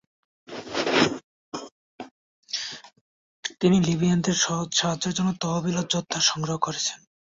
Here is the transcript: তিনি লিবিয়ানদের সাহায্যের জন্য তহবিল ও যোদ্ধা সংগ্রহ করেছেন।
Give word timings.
তিনি 3.59 3.77
লিবিয়ানদের 3.79 4.37
সাহায্যের 4.75 5.13
জন্য 5.13 5.29
তহবিল 5.41 5.75
ও 5.77 5.83
যোদ্ধা 5.89 6.19
সংগ্রহ 6.21 6.57
করেছেন। 6.57 6.99